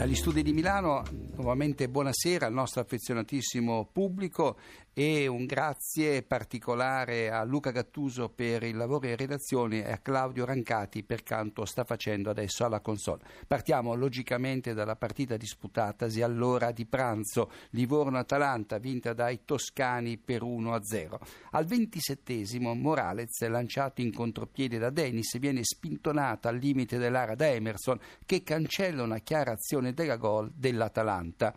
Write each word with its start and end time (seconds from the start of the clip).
Dagli 0.00 0.14
studi 0.14 0.42
di 0.42 0.54
Milano, 0.54 1.02
nuovamente 1.34 1.86
buonasera 1.90 2.46
al 2.46 2.54
nostro 2.54 2.80
affezionatissimo 2.80 3.90
pubblico 3.92 4.56
e 4.92 5.26
un 5.28 5.46
grazie 5.46 6.22
particolare 6.22 7.30
a 7.30 7.44
Luca 7.44 7.70
Gattuso 7.70 8.28
per 8.28 8.64
il 8.64 8.76
lavoro 8.76 9.06
in 9.06 9.16
redazione 9.16 9.84
e 9.84 9.92
a 9.92 9.98
Claudio 9.98 10.44
Rancati 10.44 11.04
per 11.04 11.22
quanto 11.22 11.64
sta 11.64 11.84
facendo 11.84 12.30
adesso 12.30 12.64
alla 12.64 12.80
console. 12.80 13.22
Partiamo 13.46 13.94
logicamente 13.94 14.74
dalla 14.74 14.96
partita 14.96 15.36
disputatasi 15.36 16.22
all'ora 16.22 16.72
di 16.72 16.86
pranzo, 16.86 17.50
Livorno-Atalanta 17.70 18.78
vinta 18.78 19.12
dai 19.12 19.40
toscani 19.44 20.18
per 20.18 20.42
1-0. 20.42 21.18
Al 21.52 21.66
ventisettesimo 21.66 22.74
Morales 22.74 23.46
lanciato 23.46 24.00
in 24.00 24.12
contropiede 24.12 24.78
da 24.78 24.90
Dennis 24.90 25.38
viene 25.38 25.62
spintonata 25.62 26.48
al 26.48 26.56
limite 26.56 26.98
dell'area 26.98 27.34
da 27.34 27.48
Emerson 27.48 27.98
che 28.26 28.42
cancella 28.42 29.02
una 29.02 29.18
chiara 29.18 29.52
azione 29.52 29.89
della 29.92 30.16
gol 30.16 30.50
dell'Atalanta. 30.54 31.54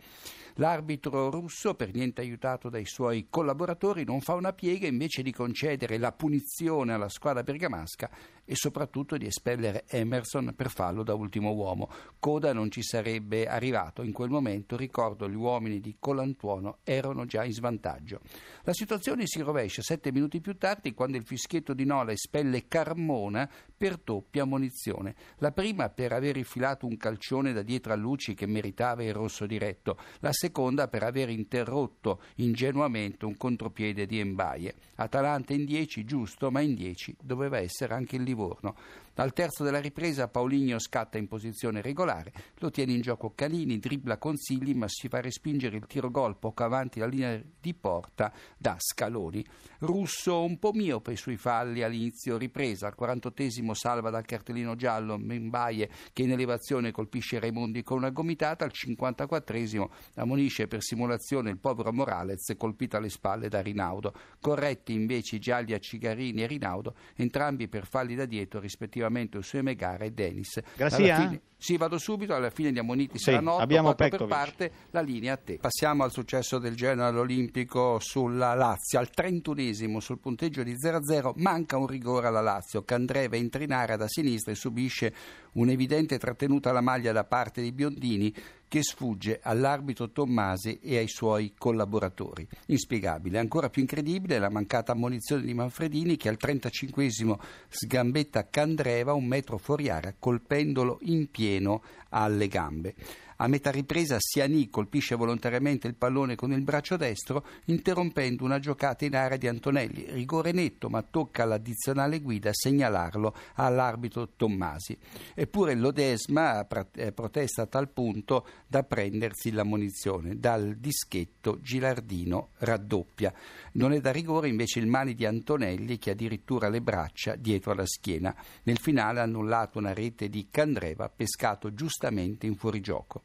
L'arbitro 0.57 1.31
russo, 1.31 1.73
per 1.73 1.91
niente 1.93 2.21
aiutato 2.21 2.69
dai 2.69 2.85
suoi 2.85 3.27
collaboratori, 3.29 4.03
non 4.03 4.21
fa 4.21 4.35
una 4.35 4.53
piega 4.53 4.85
invece 4.85 5.23
di 5.23 5.31
concedere 5.31 5.97
la 5.97 6.11
punizione 6.11 6.93
alla 6.93 7.09
squadra 7.09 7.41
bergamasca 7.41 8.09
e 8.45 8.55
soprattutto 8.55 9.17
di 9.17 9.25
espellere 9.25 9.85
Emerson 9.87 10.53
per 10.55 10.69
fallo 10.69 11.03
da 11.03 11.13
ultimo 11.13 11.53
uomo. 11.53 11.89
Coda 12.19 12.53
non 12.53 12.69
ci 12.71 12.81
sarebbe 12.81 13.45
arrivato. 13.45 14.01
In 14.01 14.11
quel 14.11 14.29
momento, 14.29 14.75
ricordo, 14.75 15.29
gli 15.29 15.35
uomini 15.35 15.79
di 15.79 15.95
Colantuono 15.99 16.79
erano 16.83 17.25
già 17.25 17.43
in 17.43 17.53
svantaggio. 17.53 18.19
La 18.63 18.73
situazione 18.73 19.25
si 19.25 19.41
rovescia 19.41 19.81
sette 19.81 20.11
minuti 20.11 20.41
più 20.41 20.57
tardi 20.57 20.93
quando 20.93 21.17
il 21.17 21.25
fischietto 21.25 21.73
di 21.73 21.85
Nola 21.85 22.11
espelle 22.11 22.67
Carmona 22.67 23.49
per 23.75 23.99
doppia 24.03 24.45
munizione. 24.45 25.15
La 25.37 25.51
prima 25.51 25.89
per 25.89 26.13
aver 26.13 26.37
infilato 26.37 26.85
un 26.85 26.97
calcione 26.97 27.53
da 27.53 27.61
dietro 27.61 27.93
a 27.93 27.95
Luci 27.95 28.33
che 28.33 28.45
meritava 28.45 29.03
il 29.03 29.13
rosso 29.13 29.45
diretto, 29.45 29.97
la 30.19 30.31
seconda 30.31 30.87
per 30.87 31.03
aver 31.03 31.29
interrotto 31.29 32.21
ingenuamente 32.35 33.25
un 33.25 33.35
contropiede 33.35 34.05
di 34.05 34.19
Embaie. 34.19 34.75
Atalanta 34.95 35.53
in 35.53 35.65
10, 35.65 36.05
giusto, 36.05 36.51
ma 36.51 36.61
in 36.61 36.75
10 36.75 37.17
doveva 37.21 37.57
essere 37.57 37.93
anche 37.93 38.15
il 38.15 38.23
Livorno. 38.33 38.75
Al 39.15 39.31
terzo 39.31 39.63
della 39.63 39.79
ripresa 39.79 40.27
Paulinho 40.27 40.79
scatta 40.79 41.19
in 41.19 41.27
posizione 41.27 41.81
regolare, 41.81 42.33
lo 42.57 42.71
tiene 42.71 42.93
in 42.93 43.01
gioco 43.01 43.33
Calini, 43.35 43.77
dribbla 43.77 44.17
Consigli 44.17 44.73
ma 44.73 44.87
si 44.87 45.07
fa 45.07 45.21
respingere 45.21 45.77
il 45.77 45.85
tiro 45.85 46.09
gol 46.09 46.35
poco 46.35 46.63
avanti 46.63 46.99
la 46.99 47.05
linea 47.05 47.39
di 47.61 47.73
porta 47.75 48.33
da 48.57 48.75
Scaloni. 48.79 49.45
Russo 49.79 50.43
un 50.43 50.57
po' 50.57 50.71
miope 50.73 51.15
sui 51.15 51.37
falli 51.37 51.83
all'inizio 51.83 52.37
ripresa, 52.37 52.87
al 52.87 52.95
48esimo 52.99 53.73
salva 53.73 54.09
dal 54.09 54.25
cartellino 54.25 54.75
giallo 54.75 55.19
Membaie 55.19 55.89
che 56.11 56.23
in 56.23 56.31
elevazione 56.31 56.91
colpisce 56.91 57.39
Raimondi 57.39 57.83
con 57.83 57.97
una 57.97 58.09
gomitata, 58.09 58.65
al 58.65 58.71
54esimo 58.73 59.89
ammonisce 60.15 60.67
per 60.67 60.81
simulazione 60.81 61.51
il 61.51 61.59
povero 61.59 61.93
Morales 61.93 62.51
colpito 62.57 62.97
alle 62.97 63.09
spalle 63.09 63.47
da 63.47 63.61
Rinaudo. 63.61 64.11
Corretti 64.39 64.93
invece 64.93 65.35
i 65.35 65.39
gialli 65.39 65.73
a 65.73 65.79
Cigarini 65.79 66.41
e 66.41 66.47
Rinaudo, 66.47 66.95
entrambi 67.15 67.67
per 67.67 67.85
falli 67.85 68.15
da 68.15 68.22
dietro 68.25 68.59
rispettivamente 68.59 69.37
Usue 69.37 69.61
Megara 69.61 70.05
e 70.05 70.11
Dennis. 70.11 70.61
Grazie. 70.75 71.41
Sì, 71.63 71.77
vado 71.77 71.97
subito, 71.97 72.35
alla 72.35 72.49
fine 72.49 72.73
di 72.73 72.79
Ammoniti 72.79 73.17
sì, 73.17 73.31
8, 73.31 73.55
abbiamo 73.55 73.95
per 73.95 74.25
parte 74.25 74.69
la 74.89 74.99
linea 74.99 75.31
a 75.31 75.37
te. 75.37 75.59
Passiamo 75.61 76.03
al 76.03 76.11
successo 76.11 76.57
del 76.59 76.75
Genoa 76.75 77.07
all'Olimpico 77.07 77.99
sulla 77.99 78.53
Lazio, 78.53 78.99
al 78.99 79.07
31esimo 79.15 79.99
sul 79.99 80.19
punteggio 80.19 80.61
di 80.61 80.73
0-0 80.73 81.31
manca 81.35 81.77
un 81.77 81.87
rigore 81.87 82.27
alla 82.27 82.41
Lazio, 82.41 82.83
Candreva 82.83 83.37
entra 83.37 83.63
in 83.63 83.71
area 83.71 83.95
da 83.95 84.09
sinistra 84.09 84.51
e 84.51 84.55
subisce 84.55 85.13
un'evidente 85.53 86.19
trattenuta 86.19 86.69
alla 86.69 86.81
maglia 86.81 87.13
da 87.13 87.23
parte 87.23 87.61
dei 87.61 87.71
biondini 87.71 88.35
che 88.73 88.81
sfugge 88.81 89.39
all'arbitro 89.43 90.09
Tommasi 90.09 90.79
e 90.79 90.97
ai 90.97 91.07
suoi 91.07 91.53
collaboratori. 91.55 92.47
Inspiegabile. 92.69 93.37
Ancora 93.37 93.69
più 93.69 93.83
incredibile 93.83 94.39
la 94.39 94.49
mancata 94.49 94.93
ammonizione 94.93 95.43
di 95.43 95.53
Manfredini 95.53 96.17
che 96.17 96.27
al 96.27 96.39
35esimo 96.41 97.35
sgambetta 97.69 98.49
Candreva 98.49 99.13
un 99.13 99.25
metro 99.25 99.59
fuori 99.59 99.89
area 99.89 100.15
colpendolo 100.17 100.97
in 101.01 101.29
pieno 101.29 101.83
alle 102.09 102.47
gambe. 102.47 102.95
A 103.37 103.47
metà 103.47 103.71
ripresa 103.71 104.17
Siani 104.19 104.69
colpisce 104.69 105.15
volontariamente 105.15 105.87
il 105.87 105.95
pallone 105.95 106.35
con 106.35 106.51
il 106.51 106.61
braccio 106.61 106.97
destro, 106.97 107.45
interrompendo 107.65 108.43
una 108.43 108.59
giocata 108.59 109.05
in 109.05 109.15
area 109.15 109.37
di 109.37 109.47
Antonelli. 109.47 110.05
Rigore 110.09 110.51
netto, 110.51 110.89
ma 110.89 111.01
tocca 111.01 111.43
all'addizionale 111.43 112.21
guida 112.21 112.51
segnalarlo 112.53 113.35
all'arbitro 113.55 114.29
Tommasi. 114.35 114.97
Eppure 115.33 115.75
l'Odesma 115.75 116.67
eh, 116.93 117.11
protesta 117.11 117.63
a 117.63 117.67
tal 117.67 117.89
punto 117.89 118.45
da 118.67 118.83
prendersi 118.83 119.51
l'ammonizione. 119.51 120.39
Dal 120.39 120.75
dischetto 120.75 121.59
Gilardino 121.61 122.49
raddoppia. 122.59 123.33
Non 123.73 123.93
è 123.93 123.99
da 123.99 124.11
rigore 124.11 124.47
invece 124.47 124.79
il 124.79 124.87
mani 124.87 125.13
di 125.13 125.25
Antonelli 125.25 125.97
che 125.97 126.11
addirittura 126.11 126.69
le 126.69 126.81
braccia 126.81 127.35
dietro 127.35 127.71
alla 127.71 127.85
schiena. 127.85 128.35
Nel 128.63 128.77
finale 128.77 129.19
ha 129.19 129.23
annullato 129.23 129.79
una 129.79 129.93
rete 129.93 130.29
di 130.29 130.47
Candreva 130.49 131.09
pescato 131.09 131.73
giustamente 131.73 132.45
in 132.45 132.55
fuorigioco. 132.55 133.23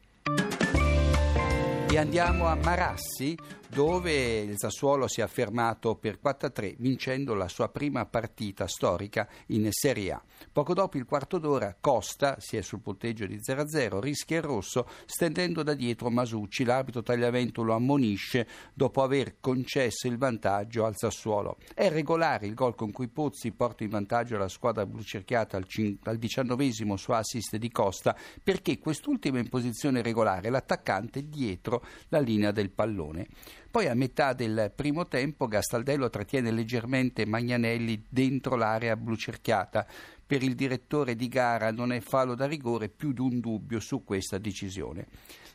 Andiamo 1.99 2.47
a 2.47 2.55
Marassi 2.55 3.37
dove 3.69 4.39
il 4.39 4.55
Sassuolo 4.57 5.07
si 5.09 5.21
è 5.21 5.23
affermato 5.23 5.95
per 5.97 6.19
4-3 6.23 6.77
vincendo 6.79 7.35
la 7.35 7.49
sua 7.49 7.69
prima 7.69 8.07
partita 8.07 8.67
storica 8.67 9.29
in 9.49 9.69
Serie 9.71 10.13
A. 10.13 10.23
Poco 10.51 10.73
dopo 10.73 10.97
il 10.97 11.05
quarto 11.05 11.39
d'ora 11.39 11.77
Costa 11.79 12.37
si 12.39 12.57
è 12.57 12.63
sul 12.63 12.81
punteggio 12.81 13.27
di 13.27 13.37
0-0, 13.37 14.01
rischia 14.01 14.39
il 14.39 14.43
rosso 14.43 14.89
stendendo 15.05 15.63
da 15.63 15.75
dietro 15.75 16.11
Masucci, 16.11 16.65
l'arbitro 16.65 17.03
tagliavento 17.03 17.63
lo 17.63 17.75
ammonisce 17.75 18.47
dopo 18.73 19.03
aver 19.03 19.37
concesso 19.41 20.07
il 20.07 20.17
vantaggio 20.17 20.85
al 20.85 20.97
Sassuolo. 20.97 21.59
È 21.75 21.91
regolare 21.91 22.47
il 22.47 22.55
gol 22.55 22.75
con 22.75 22.91
cui 22.91 23.09
Pozzi 23.09 23.53
porta 23.53 23.85
in 23.85 23.91
vantaggio 23.91 24.39
la 24.39 24.49
squadra 24.49 24.87
blucerchiata 24.87 25.57
al, 25.57 25.67
cin- 25.67 25.99
al 26.05 26.17
diciannovesimo 26.17 26.97
su 26.97 27.13
assist 27.13 27.57
di 27.57 27.71
Costa 27.71 28.17
perché 28.43 28.79
quest'ultima 28.79 29.39
in 29.39 29.49
posizione 29.49 30.03
regolare, 30.03 30.49
l'attaccante 30.49 31.29
dietro 31.29 31.85
la 32.09 32.21
linea 32.21 32.51
del 32.51 32.71
pallone. 32.71 33.27
Poi 33.71 33.87
a 33.87 33.95
metà 33.95 34.33
del 34.33 34.73
primo 34.75 35.07
tempo 35.07 35.47
Gastaldello 35.47 36.09
trattiene 36.09 36.51
leggermente 36.51 37.27
Magnanelli 37.27 38.03
dentro 38.09 38.57
l'area 38.57 38.97
blu 38.97 39.15
cerchiata. 39.15 39.87
Per 40.27 40.43
il 40.43 40.55
direttore 40.55 41.15
di 41.15 41.29
gara 41.29 41.71
non 41.71 41.93
è 41.93 42.01
fallo 42.01 42.35
da 42.35 42.47
rigore, 42.47 42.89
più 42.89 43.13
di 43.13 43.21
un 43.21 43.41
dubbio 43.41 43.79
su 43.79 44.05
questa 44.05 44.39
decisione. 44.39 45.07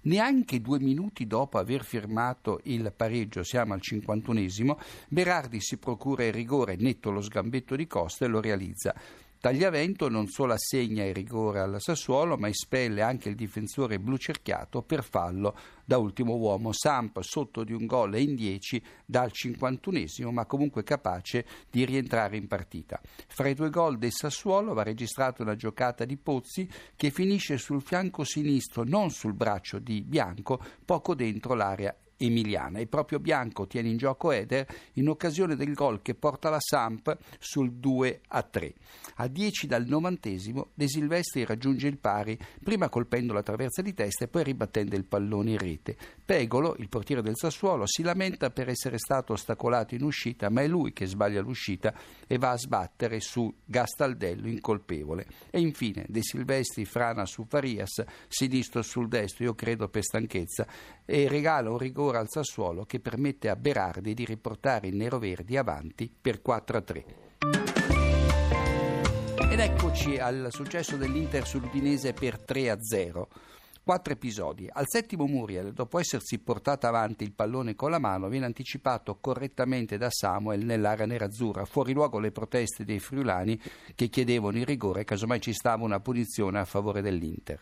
Neanche 0.03 0.61
due 0.61 0.79
minuti 0.79 1.25
dopo 1.25 1.57
aver 1.57 1.83
firmato 1.83 2.59
il 2.65 2.93
pareggio, 2.95 3.41
siamo 3.41 3.73
al 3.73 3.81
51esimo, 3.81 4.77
Berardi 5.07 5.59
si 5.59 5.77
procura 5.77 6.25
il 6.25 6.33
rigore, 6.33 6.75
netto 6.75 7.09
lo 7.09 7.21
sgambetto 7.21 7.75
di 7.75 7.87
Costa 7.87 8.25
e 8.25 8.27
lo 8.27 8.41
realizza. 8.41 8.93
Tagliavento 9.43 10.07
non 10.07 10.27
solo 10.27 10.53
assegna 10.53 11.03
il 11.03 11.13
rigore 11.13 11.59
al 11.59 11.75
Sassuolo, 11.81 12.37
ma 12.37 12.47
espelle 12.47 13.01
anche 13.01 13.27
il 13.27 13.35
difensore 13.35 13.99
blu 13.99 14.15
cerchiato 14.15 14.83
per 14.83 15.03
fallo 15.03 15.53
da 15.83 15.97
ultimo 15.97 16.35
uomo. 16.35 16.71
Samp 16.71 17.19
sotto 17.19 17.65
di 17.65 17.73
un 17.73 17.85
gol 17.85 18.15
e 18.15 18.21
in 18.21 18.35
10 18.35 18.81
dal 19.05 19.31
51esimo, 19.33 20.29
ma 20.29 20.45
comunque 20.45 20.83
capace 20.83 21.45
di 21.69 21.83
rientrare 21.83 22.37
in 22.37 22.47
partita. 22.47 23.01
Fra 23.27 23.49
i 23.49 23.53
due 23.53 23.69
gol 23.69 23.97
del 23.97 24.13
Sassuolo 24.13 24.73
va 24.73 24.83
registrata 24.83 25.43
una 25.43 25.57
giocata 25.57 26.05
di 26.05 26.15
Pozzi 26.15 26.65
che 26.95 27.11
finisce 27.11 27.57
sul 27.57 27.81
fianco 27.81 28.23
sinistro, 28.23 28.85
non 28.85 29.09
sul 29.09 29.33
braccio 29.33 29.77
di 29.77 30.03
Bianco, 30.03 30.57
poco 30.85 31.15
dentro 31.15 31.53
l'area 31.53 31.93
emiliana 32.25 32.79
e 32.79 32.87
proprio 32.87 33.19
Bianco 33.19 33.67
tiene 33.67 33.89
in 33.89 33.97
gioco 33.97 34.31
Eder 34.31 34.65
in 34.93 35.09
occasione 35.09 35.55
del 35.55 35.73
gol 35.73 36.01
che 36.01 36.15
porta 36.15 36.49
la 36.49 36.59
Samp 36.59 37.17
sul 37.39 37.73
2 37.73 38.21
a 38.27 38.41
3. 38.43 38.73
A 39.15 39.27
10 39.27 39.67
dal 39.67 39.85
novantesimo 39.85 40.69
De 40.73 40.87
Silvestri 40.87 41.45
raggiunge 41.45 41.87
il 41.87 41.97
pari, 41.97 42.37
prima 42.63 42.89
colpendo 42.89 43.33
la 43.33 43.43
traversa 43.43 43.81
di 43.81 43.93
testa 43.93 44.25
e 44.25 44.27
poi 44.27 44.43
ribattendo 44.43 44.95
il 44.95 45.05
pallone 45.05 45.51
in 45.51 45.57
rete. 45.57 45.97
Pegolo, 46.23 46.75
il 46.77 46.89
portiere 46.89 47.21
del 47.21 47.35
Sassuolo, 47.35 47.85
si 47.85 48.01
lamenta 48.01 48.49
per 48.49 48.69
essere 48.69 48.97
stato 48.97 49.33
ostacolato 49.33 49.95
in 49.95 50.03
uscita, 50.03 50.49
ma 50.49 50.61
è 50.61 50.67
lui 50.67 50.93
che 50.93 51.05
sbaglia 51.05 51.41
l'uscita 51.41 51.93
e 52.27 52.37
va 52.37 52.51
a 52.51 52.57
sbattere 52.57 53.19
su 53.19 53.53
Gastaldello 53.65 54.47
incolpevole. 54.47 55.27
E 55.49 55.59
infine 55.59 56.05
De 56.07 56.21
Silvestri 56.21 56.85
frana 56.85 57.25
su 57.25 57.45
Farias, 57.45 58.03
sinistro 58.27 58.81
sul 58.81 59.07
destro, 59.07 59.43
io 59.43 59.53
credo 59.53 59.89
per 59.89 60.03
stanchezza, 60.03 60.65
e 61.05 61.27
regala 61.27 61.69
un 61.69 61.77
rigore 61.77 62.12
ancora 62.13 62.19
al 62.19 62.29
Sassuolo 62.29 62.85
che 62.85 62.99
permette 62.99 63.49
a 63.49 63.55
Berardi 63.55 64.13
di 64.13 64.25
riportare 64.25 64.87
i 64.87 64.91
neroverdi 64.91 65.57
avanti 65.57 66.11
per 66.21 66.41
4-3. 66.45 67.03
Ed 69.49 69.59
eccoci 69.59 70.17
al 70.17 70.47
successo 70.49 70.95
dell'Inter 70.95 71.45
sull'Udinese 71.45 72.13
per 72.13 72.43
3-0. 72.45 73.25
Quattro 73.83 74.13
episodi. 74.13 74.69
Al 74.71 74.85
settimo 74.87 75.25
Muriel, 75.25 75.73
dopo 75.73 75.99
essersi 75.99 76.39
portata 76.39 76.87
avanti 76.87 77.25
il 77.25 77.33
pallone 77.33 77.75
con 77.75 77.91
la 77.91 77.99
mano, 77.99 78.29
viene 78.29 78.45
anticipato 78.45 79.17
correttamente 79.19 79.97
da 79.97 80.09
Samuel 80.09 80.63
nell'area 80.63 81.05
nerazzurra. 81.05 81.65
Fuori 81.65 81.91
luogo 81.91 82.19
le 82.19 82.31
proteste 82.31 82.85
dei 82.85 82.99
friulani 82.99 83.59
che 83.93 84.07
chiedevano 84.07 84.57
il 84.57 84.65
rigore, 84.65 85.03
casomai 85.03 85.41
ci 85.41 85.51
stava 85.51 85.83
una 85.83 85.99
punizione 85.99 86.59
a 86.59 86.65
favore 86.65 87.01
dell'Inter. 87.01 87.61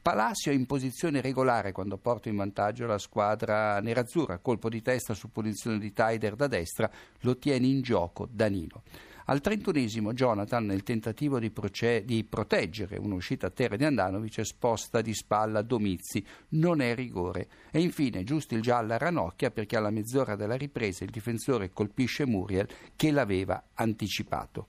Palacio 0.00 0.50
è 0.50 0.54
in 0.54 0.66
posizione 0.66 1.20
regolare 1.20 1.72
quando 1.72 1.96
porta 1.96 2.28
in 2.28 2.36
vantaggio 2.36 2.86
la 2.86 2.98
squadra 2.98 3.80
nerazzurra. 3.80 4.38
Colpo 4.38 4.68
di 4.68 4.82
testa 4.82 5.14
su 5.14 5.30
posizione 5.30 5.78
di 5.78 5.92
Taider 5.92 6.34
da 6.34 6.46
destra, 6.46 6.90
lo 7.20 7.38
tiene 7.38 7.66
in 7.66 7.80
gioco 7.80 8.28
Danilo. 8.30 8.82
Al 9.26 9.40
trentunesimo 9.40 10.12
Jonathan, 10.12 10.66
nel 10.66 10.82
tentativo 10.82 11.38
di, 11.38 11.50
proce- 11.50 12.04
di 12.04 12.24
proteggere 12.24 12.98
un'uscita 12.98 13.46
a 13.46 13.50
terra 13.50 13.76
di 13.76 13.84
Andanovic, 13.84 14.44
sposta 14.44 15.00
di 15.00 15.14
spalla 15.14 15.62
Domizzi. 15.62 16.22
Non 16.50 16.82
è 16.82 16.94
rigore. 16.94 17.48
E 17.70 17.80
infine 17.80 18.22
giusto 18.22 18.54
il 18.54 18.60
giallo 18.60 18.92
a 18.92 18.98
Ranocchia 18.98 19.50
perché 19.50 19.78
alla 19.78 19.90
mezz'ora 19.90 20.36
della 20.36 20.56
ripresa 20.56 21.04
il 21.04 21.10
difensore 21.10 21.72
colpisce 21.72 22.26
Muriel 22.26 22.68
che 22.96 23.10
l'aveva 23.10 23.70
anticipato. 23.72 24.66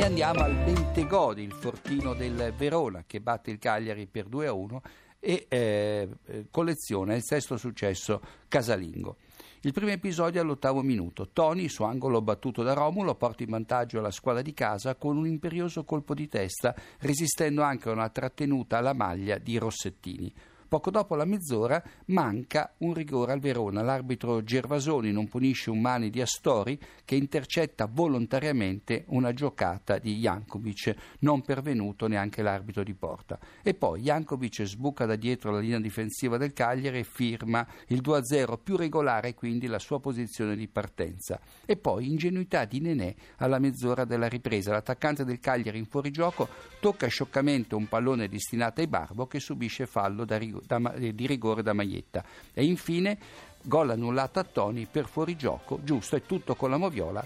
E 0.00 0.04
andiamo 0.04 0.40
al 0.44 0.54
Bentegodi, 0.54 1.42
il 1.42 1.52
fortino 1.52 2.14
del 2.14 2.54
Verona 2.56 3.04
che 3.06 3.20
batte 3.20 3.50
il 3.50 3.58
Cagliari 3.58 4.06
per 4.06 4.28
2 4.28 4.46
a 4.46 4.52
1 4.54 4.80
e 5.20 5.44
eh, 5.46 6.08
colleziona 6.50 7.14
il 7.14 7.22
sesto 7.22 7.58
successo 7.58 8.22
casalingo. 8.48 9.18
Il 9.60 9.74
primo 9.74 9.90
episodio 9.90 10.40
all'ottavo 10.40 10.80
minuto. 10.80 11.28
Tony, 11.34 11.68
su 11.68 11.82
angolo 11.82 12.22
battuto 12.22 12.62
da 12.62 12.72
Romulo, 12.72 13.14
porta 13.14 13.42
in 13.42 13.50
vantaggio 13.50 14.00
la 14.00 14.10
squadra 14.10 14.40
di 14.40 14.54
casa 14.54 14.94
con 14.94 15.18
un 15.18 15.26
imperioso 15.26 15.84
colpo 15.84 16.14
di 16.14 16.28
testa, 16.28 16.74
resistendo 17.00 17.60
anche 17.60 17.90
a 17.90 17.92
una 17.92 18.08
trattenuta 18.08 18.78
alla 18.78 18.94
maglia 18.94 19.36
di 19.36 19.58
Rossettini. 19.58 20.32
Poco 20.70 20.92
dopo 20.92 21.16
la 21.16 21.24
mezz'ora 21.24 21.82
manca 22.06 22.74
un 22.78 22.94
rigore 22.94 23.32
al 23.32 23.40
Verona. 23.40 23.82
L'arbitro 23.82 24.44
Gervasoni 24.44 25.10
non 25.10 25.26
punisce 25.26 25.68
un 25.68 25.80
mani 25.80 26.10
di 26.10 26.20
Astori 26.20 26.78
che 27.04 27.16
intercetta 27.16 27.88
volontariamente 27.90 29.02
una 29.08 29.32
giocata 29.32 29.98
di 29.98 30.14
Jankovic, 30.18 30.94
non 31.22 31.42
pervenuto 31.42 32.06
neanche 32.06 32.42
l'arbitro 32.42 32.84
di 32.84 32.94
porta. 32.94 33.36
E 33.64 33.74
poi 33.74 34.02
Jankovic 34.02 34.62
sbuca 34.62 35.06
da 35.06 35.16
dietro 35.16 35.50
la 35.50 35.58
linea 35.58 35.80
difensiva 35.80 36.36
del 36.36 36.52
Cagliari 36.52 37.00
e 37.00 37.02
firma 37.04 37.66
il 37.88 38.00
2-0 38.00 38.56
più 38.62 38.76
regolare 38.76 39.34
quindi 39.34 39.66
la 39.66 39.80
sua 39.80 39.98
posizione 39.98 40.54
di 40.54 40.68
partenza. 40.68 41.40
E 41.66 41.76
poi 41.78 42.08
ingenuità 42.08 42.64
di 42.64 42.78
Nenè 42.78 43.12
alla 43.38 43.58
mezz'ora 43.58 44.04
della 44.04 44.28
ripresa. 44.28 44.70
L'attaccante 44.70 45.24
del 45.24 45.40
Cagliari 45.40 45.78
in 45.78 45.86
fuorigioco 45.86 46.48
tocca 46.78 47.08
scioccamente 47.08 47.74
un 47.74 47.88
pallone 47.88 48.28
destinato 48.28 48.80
ai 48.80 48.86
Barbo 48.86 49.26
che 49.26 49.40
subisce 49.40 49.86
fallo 49.86 50.24
da 50.24 50.38
rigore 50.38 50.58
da, 50.66 50.78
di 50.96 51.26
rigore 51.26 51.62
da 51.62 51.72
Maglietta. 51.72 52.24
E 52.52 52.64
infine 52.64 53.18
gol 53.62 53.90
annullato 53.90 54.38
a 54.38 54.44
Toni 54.44 54.86
per 54.90 55.06
fuorigioco, 55.06 55.80
giusto, 55.82 56.16
è 56.16 56.22
tutto 56.22 56.54
con 56.54 56.70
la 56.70 56.76
Moviola, 56.76 57.24